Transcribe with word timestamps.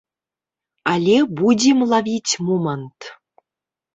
Але 0.93 1.17
будзем 1.41 1.77
лавіць 1.91 2.33
момант. 2.47 2.99